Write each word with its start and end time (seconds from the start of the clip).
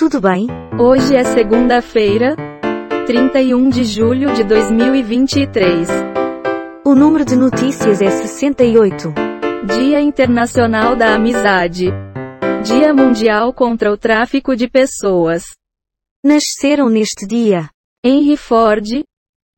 Tudo 0.00 0.18
bem? 0.18 0.46
Hoje 0.80 1.14
é 1.14 1.22
segunda-feira, 1.22 2.34
31 3.06 3.68
de 3.68 3.84
julho 3.84 4.32
de 4.32 4.42
2023. 4.44 5.88
O 6.86 6.94
número 6.94 7.22
de 7.22 7.36
notícias 7.36 8.00
é 8.00 8.08
68. 8.08 9.12
Dia 9.66 10.00
Internacional 10.00 10.96
da 10.96 11.14
Amizade. 11.14 11.90
Dia 12.64 12.94
Mundial 12.94 13.52
contra 13.52 13.92
o 13.92 13.98
Tráfico 13.98 14.56
de 14.56 14.70
Pessoas. 14.70 15.42
Nasceram 16.24 16.88
neste 16.88 17.26
dia 17.26 17.68
Henry 18.02 18.38
Ford, 18.38 19.04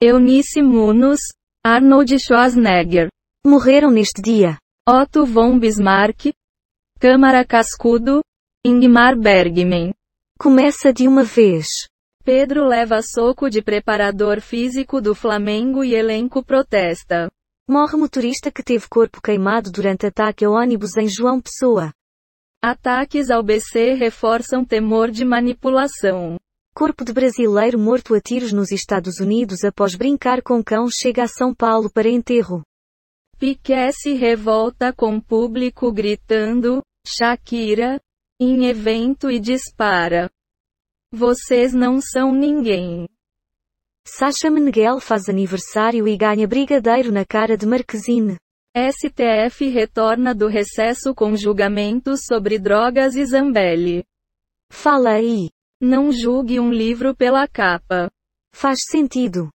Eunice 0.03 0.61
Munos, 0.61 1.21
Arnold 1.65 2.19
Schwarzenegger, 2.19 3.07
Morreram 3.47 3.93
neste 3.93 4.21
dia 4.21 4.57
Otto 4.89 5.25
von 5.25 5.57
Bismarck, 5.57 6.33
Câmara 6.99 7.45
Cascudo, 7.45 8.23
Ingmar 8.67 9.17
Bergman. 9.17 9.93
Começa 10.43 10.93
de 10.93 11.07
uma 11.07 11.23
vez. 11.23 11.69
Pedro 12.25 12.67
leva 12.67 13.00
soco 13.00 13.49
de 13.49 13.63
preparador 13.63 14.41
físico 14.41 15.00
do 15.00 15.14
Flamengo 15.14 15.85
e 15.85 15.95
elenco 15.95 16.45
protesta. 16.45 17.31
Morre 17.71 17.96
motorista 17.96 18.50
que 18.50 18.61
teve 18.61 18.89
corpo 18.89 19.23
queimado 19.23 19.71
durante 19.71 20.05
ataque 20.05 20.45
ao 20.45 20.55
ônibus 20.55 20.97
em 20.97 21.07
João 21.07 21.41
Pessoa. 21.41 21.93
Ataques 22.61 23.31
ao 23.31 23.41
BC 23.41 23.95
reforçam 23.95 24.64
temor 24.64 25.13
de 25.13 25.25
manipulação. 25.25 26.36
Corpo 26.75 27.05
de 27.05 27.13
brasileiro 27.13 27.79
morto 27.79 28.13
a 28.13 28.21
tiros 28.21 28.53
nos 28.53 28.72
Estados 28.72 29.21
Unidos 29.21 29.63
após 29.63 29.95
brincar 29.95 30.43
com 30.43 30.61
cão 30.61 30.91
chega 30.91 31.22
a 31.22 31.29
São 31.29 31.55
Paulo 31.55 31.89
para 31.89 32.09
enterro. 32.09 32.64
Piquet 33.39 33.92
se 33.92 34.14
revolta 34.14 34.92
com 34.92 35.20
público 35.20 35.92
gritando, 35.92 36.83
Shakira, 37.06 38.00
em 38.41 38.67
evento 38.67 39.31
e 39.31 39.39
dispara. 39.39 40.31
Vocês 41.12 41.72
não 41.72 42.00
são 42.00 42.33
ninguém. 42.33 43.08
Sasha 44.05 44.50
Meneghel 44.50 44.98
faz 44.98 45.28
aniversário 45.28 46.08
e 46.08 46.16
ganha 46.16 46.47
brigadeiro 46.48 47.12
na 47.12 47.25
cara 47.25 47.56
de 47.56 47.66
Marquezine. 47.66 48.36
STF 48.75 49.69
retorna 49.69 50.34
do 50.34 50.48
recesso 50.48 51.14
com 51.14 51.36
julgamentos 51.36 52.22
sobre 52.25 52.58
drogas 52.58 53.14
e 53.14 53.25
Zambelli. 53.25 54.05
Fala 54.70 55.10
aí. 55.10 55.50
Não 55.80 56.10
julgue 56.10 56.58
um 56.58 56.72
livro 56.72 57.14
pela 57.14 57.47
capa. 57.47 58.10
Faz 58.55 58.80
sentido. 58.88 59.50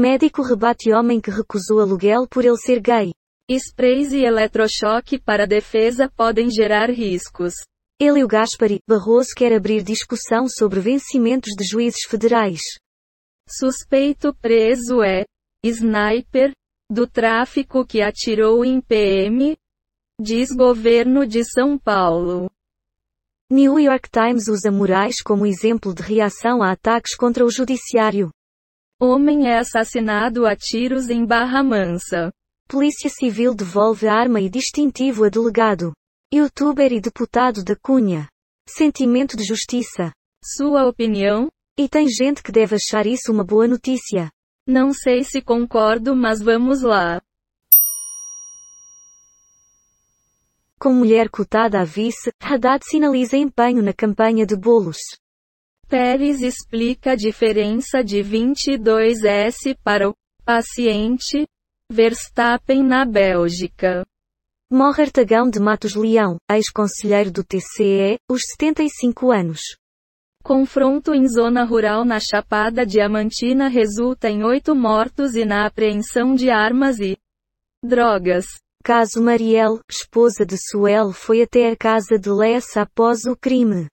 Médico 0.00 0.42
rebate 0.42 0.92
homem 0.92 1.20
que 1.20 1.28
recusou 1.28 1.80
aluguel 1.80 2.24
por 2.28 2.44
ele 2.44 2.56
ser 2.56 2.80
gay. 2.80 3.10
Sprays 3.50 4.12
e 4.12 4.20
eletrochoque 4.20 5.18
para 5.18 5.44
defesa 5.44 6.08
podem 6.08 6.48
gerar 6.48 6.88
riscos. 6.88 7.52
Ele 8.00 8.22
o 8.22 8.28
Gaspari, 8.28 8.78
Barroso 8.88 9.30
quer 9.36 9.52
abrir 9.52 9.82
discussão 9.82 10.46
sobre 10.48 10.78
vencimentos 10.78 11.52
de 11.56 11.64
juízes 11.64 12.04
federais. 12.08 12.60
Suspeito 13.50 14.32
preso 14.40 15.02
é 15.02 15.24
sniper 15.64 16.52
do 16.88 17.04
tráfico 17.04 17.84
que 17.84 18.00
atirou 18.00 18.64
em 18.64 18.80
PM, 18.80 19.56
diz 20.22 20.50
governo 20.54 21.26
de 21.26 21.42
São 21.42 21.76
Paulo. 21.76 22.48
New 23.50 23.80
York 23.80 24.08
Times 24.12 24.46
usa 24.46 24.70
Moraes 24.70 25.20
como 25.20 25.44
exemplo 25.44 25.92
de 25.92 26.02
reação 26.02 26.62
a 26.62 26.70
ataques 26.70 27.16
contra 27.16 27.44
o 27.44 27.50
judiciário. 27.50 28.30
Homem 29.00 29.46
é 29.46 29.58
assassinado 29.58 30.44
a 30.44 30.56
tiros 30.56 31.08
em 31.08 31.24
Barra 31.24 31.62
Mansa. 31.62 32.32
Polícia 32.66 33.08
Civil 33.08 33.54
devolve 33.54 34.08
arma 34.08 34.40
e 34.40 34.50
distintivo 34.50 35.22
a 35.22 35.28
delegado. 35.28 35.92
Youtuber 36.34 36.92
e 36.92 37.00
deputado 37.00 37.62
da 37.62 37.76
Cunha. 37.76 38.28
Sentimento 38.68 39.36
de 39.36 39.44
justiça. 39.44 40.12
Sua 40.44 40.84
opinião? 40.88 41.48
E 41.78 41.88
tem 41.88 42.08
gente 42.08 42.42
que 42.42 42.50
deve 42.50 42.74
achar 42.74 43.06
isso 43.06 43.30
uma 43.30 43.44
boa 43.44 43.68
notícia. 43.68 44.32
Não 44.66 44.92
sei 44.92 45.22
se 45.22 45.40
concordo, 45.40 46.16
mas 46.16 46.42
vamos 46.42 46.82
lá. 46.82 47.22
Com 50.76 50.92
mulher 50.92 51.30
cotada 51.30 51.80
a 51.80 51.84
vice, 51.84 52.32
Haddad 52.42 52.84
sinaliza 52.84 53.36
empenho 53.36 53.80
na 53.80 53.92
campanha 53.92 54.44
de 54.44 54.56
bolos. 54.56 54.98
Pérez 55.88 56.42
explica 56.42 57.12
a 57.12 57.16
diferença 57.16 58.04
de 58.04 58.18
22S 58.18 59.74
para 59.82 60.10
o 60.10 60.14
paciente 60.44 61.46
Verstappen 61.90 62.82
na 62.84 63.06
Bélgica. 63.06 64.04
Morre 64.70 65.04
Artagão 65.04 65.48
de 65.48 65.58
Matos 65.58 65.94
Leão, 65.94 66.36
ex-conselheiro 66.50 67.32
do 67.32 67.42
TCE, 67.42 68.18
os 68.30 68.42
75 68.50 69.32
anos. 69.32 69.60
Confronto 70.44 71.14
em 71.14 71.26
zona 71.26 71.64
rural 71.64 72.04
na 72.04 72.20
Chapada 72.20 72.84
Diamantina 72.84 73.68
resulta 73.68 74.28
em 74.28 74.44
oito 74.44 74.74
mortos 74.74 75.34
e 75.34 75.46
na 75.46 75.64
apreensão 75.64 76.34
de 76.34 76.50
armas 76.50 77.00
e 77.00 77.16
drogas. 77.82 78.44
Caso 78.84 79.22
Marielle, 79.22 79.80
esposa 79.90 80.44
de 80.44 80.58
Suel 80.58 81.12
foi 81.12 81.40
até 81.40 81.70
a 81.70 81.76
casa 81.76 82.18
de 82.18 82.28
Lessa 82.28 82.82
após 82.82 83.24
o 83.24 83.34
crime. 83.34 83.88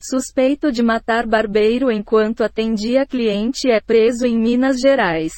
Suspeito 0.00 0.70
de 0.70 0.80
matar 0.80 1.26
barbeiro 1.26 1.90
enquanto 1.90 2.44
atendia 2.44 3.04
cliente 3.04 3.68
é 3.68 3.80
preso 3.80 4.24
em 4.24 4.38
Minas 4.38 4.78
Gerais. 4.78 5.32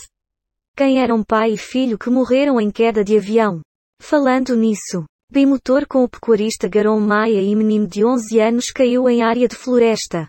Quem 0.77 1.01
eram 1.03 1.25
pai 1.25 1.53
e 1.53 1.57
filho 1.57 1.99
que 1.99 2.11
morreram 2.11 2.61
em 2.61 2.71
queda 2.71 3.03
de 3.03 3.17
avião? 3.17 3.63
Falando 4.03 4.55
nisso, 4.55 5.05
bimotor 5.33 5.87
com 5.89 6.05
o 6.05 6.09
pecuarista 6.09 6.69
Garon 6.69 7.01
Maia 7.01 7.41
e 7.41 7.57
menino 7.57 7.87
de 7.87 8.05
11 8.05 8.39
anos 8.39 8.71
caiu 8.71 9.09
em 9.09 9.23
área 9.23 9.49
de 9.49 9.57
floresta. 9.57 10.27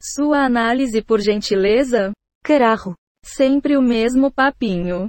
Sua 0.00 0.44
análise 0.44 1.02
por 1.02 1.18
gentileza? 1.18 2.12
Cararro. 2.44 2.94
Sempre 3.24 3.76
o 3.76 3.82
mesmo 3.82 4.30
papinho. 4.30 5.08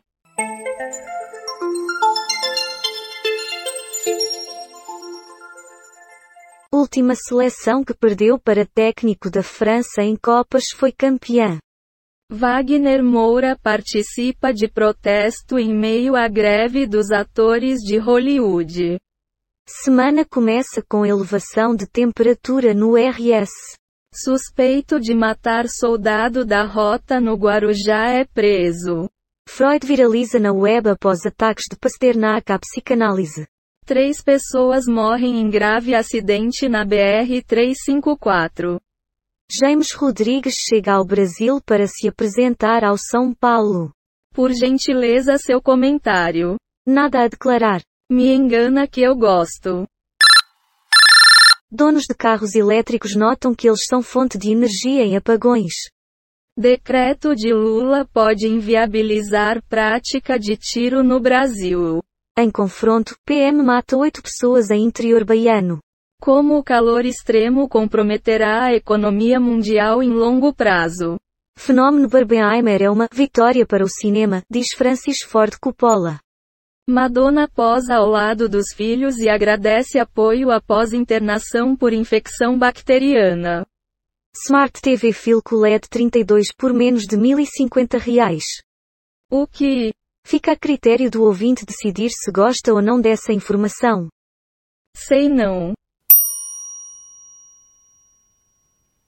Última 6.72 7.16
seleção 7.16 7.84
que 7.84 7.96
perdeu 7.96 8.38
para 8.38 8.64
técnico 8.64 9.28
da 9.32 9.42
França 9.42 10.04
em 10.04 10.16
Copas 10.16 10.66
foi 10.72 10.92
campeã. 10.92 11.58
Wagner 12.32 13.04
Moura 13.04 13.58
participa 13.58 14.54
de 14.54 14.68
protesto 14.68 15.58
em 15.58 15.76
meio 15.76 16.16
à 16.16 16.28
greve 16.28 16.86
dos 16.86 17.10
atores 17.10 17.80
de 17.80 17.98
Hollywood. 17.98 19.00
Semana 19.68 20.24
começa 20.24 20.84
com 20.88 21.04
elevação 21.04 21.76
de 21.76 21.88
temperatura 21.88 22.72
no 22.72 22.94
RS. 22.96 23.50
Suspeito 24.14 25.00
de 25.00 25.16
matar 25.16 25.68
soldado 25.68 26.46
da 26.46 26.64
rota 26.64 27.20
no 27.20 27.34
Guarujá 27.34 28.10
é 28.10 28.26
preso. 28.26 29.10
Freud 29.50 29.88
viraliza 29.88 30.38
na 30.38 30.54
web 30.54 30.88
após 30.88 31.26
ataques 31.26 31.66
de 31.68 31.76
Pasternak 31.76 32.52
à 32.52 32.60
psicanálise. 32.60 33.48
Três 33.90 34.22
pessoas 34.22 34.86
morrem 34.86 35.42
em 35.42 35.50
grave 35.50 35.96
acidente 35.96 36.70
na 36.70 36.86
BR-354. 36.86 38.80
James 39.52 39.94
Rodrigues 39.94 40.54
chega 40.54 40.94
ao 40.94 41.04
Brasil 41.04 41.60
para 41.60 41.88
se 41.88 42.08
apresentar 42.08 42.84
ao 42.84 42.96
São 43.00 43.34
Paulo. 43.34 43.92
Por 44.32 44.52
gentileza 44.54 45.40
seu 45.40 45.60
comentário. 45.60 46.56
Nada 46.86 47.24
a 47.24 47.28
declarar. 47.28 47.82
Me 48.12 48.32
engana 48.32 48.88
que 48.88 49.02
eu 49.02 49.16
gosto. 49.16 49.88
Donos 51.72 52.04
de 52.04 52.14
carros 52.14 52.54
elétricos 52.54 53.16
notam 53.16 53.56
que 53.56 53.68
eles 53.68 53.88
são 53.88 54.04
fonte 54.04 54.38
de 54.38 54.52
energia 54.52 55.04
em 55.04 55.18
apagões. 55.18 55.74
Decreto 56.56 57.34
de 57.36 57.52
Lula 57.52 58.08
pode 58.14 58.46
inviabilizar 58.46 59.64
prática 59.68 60.38
de 60.38 60.56
tiro 60.56 61.02
no 61.02 61.20
Brasil. 61.20 62.04
Em 62.42 62.50
confronto, 62.50 63.18
PM 63.26 63.62
mata 63.62 63.98
oito 63.98 64.24
pessoas 64.24 64.72
em 64.72 64.86
interior 64.86 65.26
baiano. 65.26 65.82
Como 66.22 66.58
o 66.58 66.64
calor 66.64 67.06
extremo 67.06 67.68
comprometerá 67.68 68.64
a 68.64 68.74
economia 68.74 69.42
mundial 69.42 70.02
em 70.02 70.10
longo 70.10 70.54
prazo. 70.54 71.18
Fenômeno 71.58 72.08
Barbenheimer 72.08 72.82
é 72.82 72.90
uma 72.90 73.10
vitória 73.12 73.66
para 73.66 73.84
o 73.84 73.90
cinema, 73.90 74.42
diz 74.50 74.70
Francis 74.70 75.22
Ford 75.22 75.58
Coppola. 75.60 76.22
Madonna 76.90 77.46
posa 77.46 77.96
ao 77.96 78.08
lado 78.08 78.48
dos 78.48 78.68
filhos 78.74 79.18
e 79.18 79.28
agradece 79.28 80.00
apoio 80.00 80.50
após 80.50 80.94
internação 80.94 81.76
por 81.76 81.92
infecção 81.92 82.58
bacteriana. 82.58 83.66
Smart 84.46 84.82
TV 84.82 85.12
Filco 85.12 85.58
LED 85.58 85.90
32 85.90 86.54
por 86.58 86.74
menos 86.74 87.04
de 87.04 87.18
1050 87.18 87.98
reais. 87.98 88.46
O 89.30 89.46
que? 89.46 89.92
Fica 90.30 90.52
a 90.52 90.56
critério 90.56 91.10
do 91.10 91.24
ouvinte 91.24 91.66
decidir 91.66 92.12
se 92.12 92.32
gosta 92.32 92.72
ou 92.72 92.84
não 92.84 93.02
dessa 93.02 93.34
informação. 93.34 94.08
Sei 94.96 95.28
não. 95.28 95.74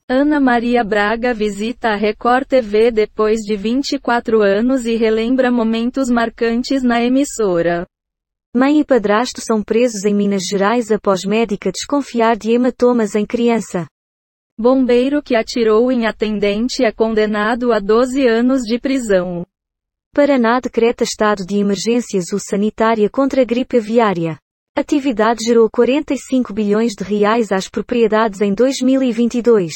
Ana 0.08 0.40
Maria 0.40 0.82
Braga 0.82 1.32
visita 1.32 1.90
a 1.90 1.94
Record 1.94 2.48
TV 2.48 2.90
depois 2.90 3.38
de 3.38 3.54
24 3.54 4.42
anos 4.42 4.84
e 4.84 4.96
relembra 4.96 5.48
momentos 5.48 6.10
marcantes 6.10 6.82
na 6.82 7.00
emissora. 7.00 7.86
Mãe 8.52 8.80
e 8.80 8.84
padrasto 8.84 9.40
são 9.40 9.62
presos 9.62 10.04
em 10.04 10.12
Minas 10.12 10.42
Gerais 10.42 10.90
após 10.90 11.24
médica 11.24 11.70
desconfiar 11.70 12.36
de 12.36 12.50
hematomas 12.50 13.14
em 13.14 13.24
criança. 13.24 13.86
Bombeiro 14.58 15.22
que 15.22 15.36
atirou 15.36 15.92
em 15.92 16.04
atendente 16.04 16.84
é 16.84 16.90
condenado 16.90 17.72
a 17.72 17.78
12 17.78 18.26
anos 18.26 18.62
de 18.62 18.76
prisão. 18.80 19.46
Paraná 20.14 20.60
decreta 20.60 21.04
estado 21.04 21.42
de 21.46 21.56
emergência 21.56 22.20
sanitária 22.38 23.08
contra 23.08 23.40
a 23.40 23.44
gripe 23.46 23.78
aviária. 23.78 24.38
Atividade 24.76 25.42
gerou 25.42 25.70
45 25.70 26.52
bilhões 26.52 26.92
de 26.92 27.02
reais 27.02 27.50
às 27.50 27.66
propriedades 27.66 28.42
em 28.42 28.52
2022. 28.52 29.72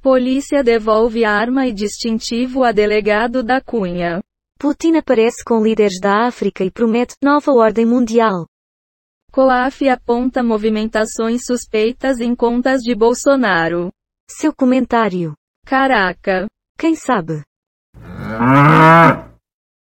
Polícia 0.00 0.64
devolve 0.64 1.26
arma 1.26 1.66
e 1.66 1.72
distintivo 1.72 2.64
a 2.64 2.72
delegado 2.72 3.42
da 3.42 3.60
Cunha. 3.60 4.22
Putin 4.58 4.96
aparece 4.96 5.44
com 5.44 5.62
líderes 5.62 6.00
da 6.00 6.26
África 6.26 6.64
e 6.64 6.70
promete 6.70 7.16
nova 7.22 7.52
ordem 7.52 7.84
mundial. 7.84 8.46
COAF 9.32 9.86
aponta 9.86 10.42
movimentações 10.42 11.44
suspeitas 11.44 12.20
em 12.20 12.34
contas 12.34 12.80
de 12.80 12.94
Bolsonaro. 12.94 13.92
Seu 14.30 14.54
comentário. 14.54 15.34
Caraca. 15.66 16.46
Quem 16.78 16.94
sabe? 16.94 17.42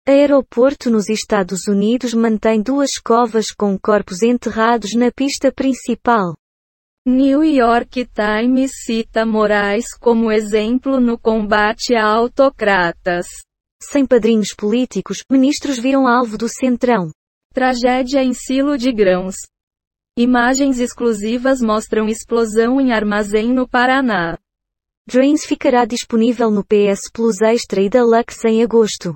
Aeroporto 0.08 0.88
nos 0.88 1.08
Estados 1.08 1.66
Unidos 1.66 2.14
mantém 2.14 2.62
duas 2.62 2.96
covas 2.96 3.50
com 3.50 3.76
corpos 3.76 4.22
enterrados 4.22 4.94
na 4.94 5.10
pista 5.10 5.50
principal. 5.50 6.32
New 7.04 7.42
York 7.42 8.08
Times 8.14 8.70
cita 8.84 9.26
Moraes 9.26 9.86
como 9.98 10.30
exemplo 10.30 11.00
no 11.00 11.18
combate 11.18 11.96
a 11.96 12.06
autocratas. 12.06 13.26
Sem 13.82 14.06
padrinhos 14.06 14.54
políticos, 14.56 15.24
ministros 15.28 15.76
viram 15.76 16.06
alvo 16.06 16.38
do 16.38 16.48
Centrão. 16.48 17.10
Tragédia 17.52 18.22
em 18.22 18.32
silo 18.32 18.78
de 18.78 18.92
grãos. 18.92 19.34
Imagens 20.16 20.78
exclusivas 20.78 21.60
mostram 21.60 22.08
explosão 22.08 22.80
em 22.80 22.92
armazém 22.92 23.52
no 23.52 23.68
Paraná. 23.68 24.38
Drains 25.04 25.44
ficará 25.44 25.84
disponível 25.84 26.48
no 26.48 26.64
PS 26.64 27.10
Plus 27.12 27.40
Extra 27.40 27.82
e 27.82 27.88
Deluxe 27.88 28.46
em 28.46 28.62
agosto. 28.62 29.12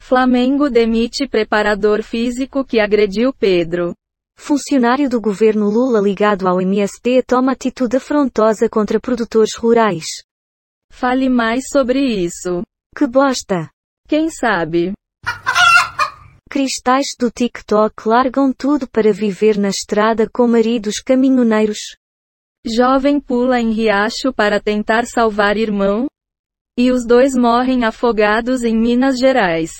Flamengo 0.00 0.68
demite 0.68 1.28
preparador 1.28 2.02
físico 2.02 2.64
que 2.64 2.80
agrediu 2.80 3.32
Pedro. 3.32 3.94
Funcionário 4.36 5.08
do 5.08 5.20
governo 5.20 5.68
Lula 5.68 6.00
ligado 6.00 6.48
ao 6.48 6.60
MST 6.60 7.22
toma 7.24 7.52
atitude 7.52 7.98
afrontosa 7.98 8.68
contra 8.68 8.98
produtores 8.98 9.54
rurais. 9.54 10.06
Fale 10.90 11.28
mais 11.28 11.68
sobre 11.70 12.00
isso. 12.00 12.62
Que 12.96 13.06
bosta! 13.06 13.70
Quem 14.08 14.30
sabe? 14.30 14.94
Cristais 16.50 17.14
do 17.16 17.30
TikTok 17.30 18.08
largam 18.08 18.52
tudo 18.52 18.88
para 18.88 19.12
viver 19.12 19.56
na 19.56 19.68
estrada 19.68 20.28
com 20.28 20.48
maridos 20.48 20.98
caminhoneiros. 20.98 21.94
Jovem 22.66 23.20
pula 23.20 23.60
em 23.60 23.70
riacho 23.70 24.32
para 24.32 24.58
tentar 24.58 25.06
salvar 25.06 25.56
irmão. 25.56 26.08
E 26.76 26.90
os 26.90 27.06
dois 27.06 27.34
morrem 27.34 27.84
afogados 27.84 28.64
em 28.64 28.76
Minas 28.76 29.18
Gerais. 29.18 29.70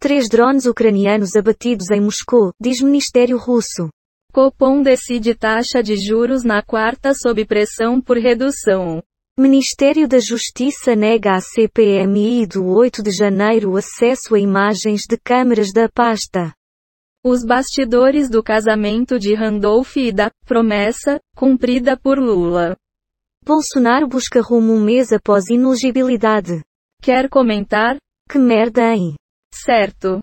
Três 0.00 0.28
drones 0.28 0.64
ucranianos 0.64 1.34
abatidos 1.34 1.90
em 1.90 2.00
Moscou, 2.00 2.52
diz 2.60 2.80
Ministério 2.80 3.36
Russo. 3.36 3.88
Copom 4.32 4.80
decide 4.80 5.34
taxa 5.34 5.82
de 5.82 5.96
juros 5.96 6.44
na 6.44 6.62
quarta 6.62 7.12
sob 7.14 7.44
pressão 7.44 8.00
por 8.00 8.16
redução. 8.16 9.02
Ministério 9.36 10.06
da 10.06 10.20
Justiça 10.20 10.94
nega 10.94 11.34
à 11.34 11.40
CPMI 11.40 12.46
do 12.46 12.64
8 12.66 13.02
de 13.02 13.10
janeiro 13.10 13.76
acesso 13.76 14.36
a 14.36 14.38
imagens 14.38 15.02
de 15.08 15.16
câmeras 15.16 15.72
da 15.72 15.88
pasta. 15.88 16.54
Os 17.24 17.44
bastidores 17.44 18.30
do 18.30 18.40
casamento 18.40 19.18
de 19.18 19.34
Randolph 19.34 19.96
e 19.96 20.12
da 20.12 20.30
promessa, 20.46 21.18
cumprida 21.34 21.96
por 21.96 22.20
Lula. 22.20 22.76
Bolsonaro 23.44 24.06
busca 24.06 24.40
rumo 24.40 24.74
um 24.74 24.80
mês 24.80 25.12
após 25.12 25.48
inelegibilidade. 25.50 26.62
Quer 27.02 27.28
comentar? 27.28 27.96
Que 28.30 28.38
merda, 28.38 28.94
hein? 28.94 29.16
Certo. 29.52 30.20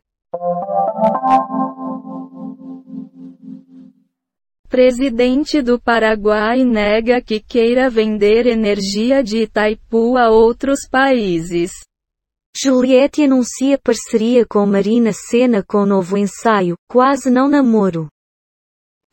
Presidente 4.67 5.61
do 5.61 5.79
Paraguai 5.79 6.63
nega 6.63 7.21
que 7.21 7.39
queira 7.39 7.89
vender 7.89 8.45
energia 8.47 9.23
de 9.23 9.43
Itaipu 9.43 10.17
a 10.17 10.29
outros 10.29 10.81
países. 10.89 11.71
Juliette 12.57 13.23
anuncia 13.23 13.77
parceria 13.77 14.45
com 14.45 14.65
Marina 14.65 15.11
Senna 15.13 15.63
com 15.63 15.85
novo 15.85 16.17
ensaio, 16.17 16.75
Quase 16.89 17.29
Não 17.29 17.49
Namoro. 17.49 18.07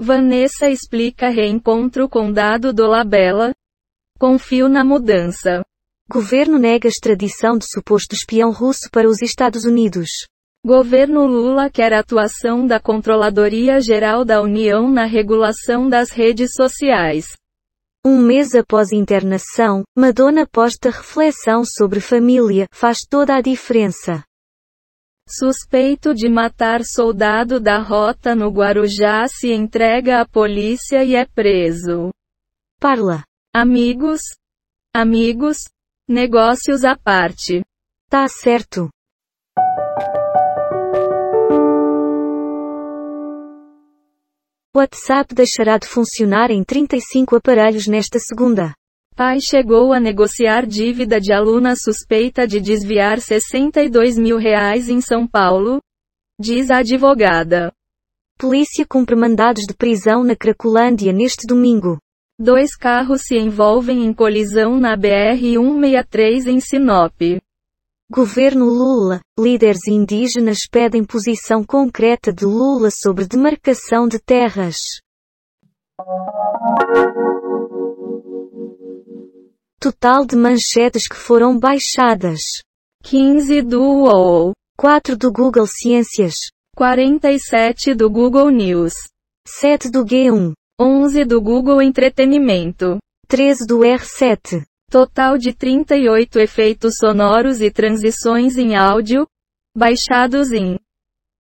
Vanessa 0.00 0.68
explica 0.68 1.28
reencontro 1.28 2.08
com 2.08 2.32
Dado 2.32 2.72
do 2.72 2.86
Labella. 2.86 3.52
Confio 4.18 4.68
na 4.68 4.84
mudança. 4.84 5.62
Governo 6.12 6.58
nega 6.58 6.86
extradição 6.86 7.56
de 7.56 7.64
suposto 7.66 8.14
espião 8.14 8.50
russo 8.50 8.90
para 8.92 9.08
os 9.08 9.22
Estados 9.22 9.64
Unidos. 9.64 10.10
Governo 10.62 11.24
Lula 11.26 11.70
quer 11.70 11.94
atuação 11.94 12.66
da 12.66 12.78
Controladoria 12.78 13.80
Geral 13.80 14.22
da 14.22 14.42
União 14.42 14.90
na 14.90 15.06
regulação 15.06 15.88
das 15.88 16.10
redes 16.10 16.50
sociais. 16.52 17.24
Um 18.04 18.18
mês 18.18 18.54
após 18.54 18.92
internação, 18.92 19.84
Madonna 19.96 20.46
posta 20.46 20.90
reflexão 20.90 21.64
sobre 21.64 21.98
família, 21.98 22.66
faz 22.74 22.98
toda 23.08 23.34
a 23.34 23.40
diferença. 23.40 24.22
Suspeito 25.26 26.12
de 26.12 26.28
matar 26.28 26.84
soldado 26.84 27.58
da 27.58 27.78
rota 27.78 28.34
no 28.34 28.50
Guarujá 28.50 29.26
se 29.28 29.50
entrega 29.50 30.20
à 30.20 30.28
polícia 30.28 31.02
e 31.02 31.14
é 31.14 31.24
preso. 31.24 32.10
Parla. 32.78 33.24
Amigos? 33.54 34.20
Amigos? 34.94 35.56
Negócios 36.08 36.84
à 36.84 36.96
parte. 36.96 37.62
Tá 38.10 38.26
certo. 38.26 38.90
WhatsApp 44.76 45.32
deixará 45.32 45.78
de 45.78 45.86
funcionar 45.86 46.50
em 46.50 46.64
35 46.64 47.36
aparelhos 47.36 47.86
nesta 47.86 48.18
segunda. 48.18 48.74
Pai 49.14 49.38
chegou 49.40 49.92
a 49.92 50.00
negociar 50.00 50.66
dívida 50.66 51.20
de 51.20 51.32
aluna 51.32 51.76
suspeita 51.76 52.48
de 52.48 52.58
desviar 52.58 53.20
62 53.20 54.18
mil 54.18 54.38
reais 54.38 54.88
em 54.88 55.00
São 55.00 55.24
Paulo? 55.24 55.80
Diz 56.36 56.68
a 56.70 56.78
advogada. 56.78 57.72
Polícia 58.36 58.84
cumpre 58.84 59.14
mandados 59.14 59.62
de 59.68 59.74
prisão 59.74 60.24
na 60.24 60.34
Cracolândia 60.34 61.12
neste 61.12 61.46
domingo. 61.46 61.96
Dois 62.38 62.74
carros 62.74 63.22
se 63.22 63.36
envolvem 63.36 64.04
em 64.04 64.12
colisão 64.12 64.78
na 64.78 64.96
BR-163 64.96 66.46
em 66.46 66.60
Sinop. 66.60 67.20
Governo 68.10 68.66
Lula, 68.66 69.20
líderes 69.38 69.86
indígenas 69.86 70.66
pedem 70.70 71.04
posição 71.04 71.62
concreta 71.64 72.32
de 72.32 72.44
Lula 72.44 72.90
sobre 72.90 73.26
demarcação 73.26 74.08
de 74.08 74.18
terras. 74.18 74.76
Total 79.78 80.24
de 80.24 80.36
manchetes 80.36 81.08
que 81.08 81.16
foram 81.16 81.58
baixadas: 81.58 82.62
15 83.02 83.62
do 83.62 83.82
UOL, 83.82 84.52
4 84.78 85.16
do 85.16 85.30
Google 85.30 85.66
Ciências, 85.66 86.50
47 86.76 87.94
do 87.94 88.10
Google 88.10 88.50
News, 88.50 88.94
7 89.46 89.90
do 89.90 90.04
G1, 90.04 90.52
11 90.84 91.24
do 91.24 91.40
Google 91.40 91.80
Entretenimento, 91.80 92.98
13 93.28 93.64
do 93.68 93.78
R7. 93.82 94.64
Total 94.90 95.38
de 95.38 95.52
38 95.54 96.40
efeitos 96.40 96.96
sonoros 96.96 97.60
e 97.60 97.70
transições 97.70 98.58
em 98.58 98.74
áudio, 98.74 99.24
baixados 99.76 100.50
em 100.50 100.76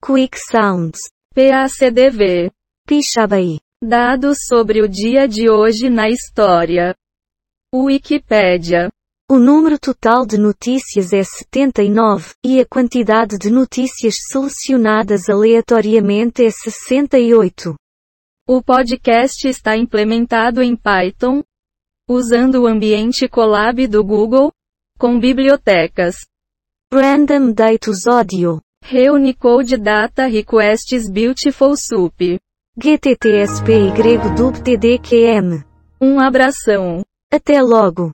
Quick 0.01 0.37
Sounds, 0.39 0.97
PACDV. 1.35 2.49
Pixabay. 2.87 3.59
Dados 3.83 4.37
sobre 4.47 4.81
o 4.81 4.87
dia 4.87 5.27
de 5.27 5.49
hoje 5.49 5.89
na 5.89 6.09
história. 6.09 6.95
Wikipédia. 7.75 8.89
O 9.29 9.37
número 9.37 9.77
total 9.77 10.25
de 10.25 10.37
notícias 10.37 11.11
é 11.11 11.23
79, 11.23 12.31
e 12.41 12.61
a 12.61 12.65
quantidade 12.65 13.37
de 13.37 13.49
notícias 13.49 14.15
selecionadas 14.31 15.27
aleatoriamente 15.27 16.45
é 16.45 16.49
68. 16.49 17.75
O 18.47 18.61
podcast 18.61 19.47
está 19.47 19.75
implementado 19.75 20.61
em 20.61 20.75
Python, 20.75 21.41
usando 22.07 22.61
o 22.61 22.67
ambiente 22.67 23.27
Colab 23.27 23.87
do 23.87 24.03
Google, 24.03 24.51
com 24.99 25.19
bibliotecas 25.19 26.15
Random 26.93 27.51
Datus 27.51 28.05
Audio, 28.05 28.61
Reunicode 28.83 29.77
Data 29.77 30.27
Requests 30.27 31.09
Beautiful 31.09 31.73
Soup. 31.75 32.39
GTTSP 32.77 33.71
y 33.71 34.35
DubTDQM. 34.35 35.65
Um 35.99 36.19
abração. 36.19 37.03
Até 37.31 37.63
logo. 37.63 38.11